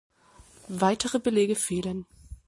Weitere 0.69 1.19
Belege 1.19 1.55
fehlen. 1.55 2.07